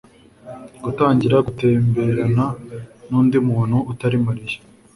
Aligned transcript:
gutangira 0.83 1.35
gutemberana 1.47 2.45
nundi 3.09 3.37
muntu 3.47 3.77
utari 3.91 4.17
Mariya 4.25 4.57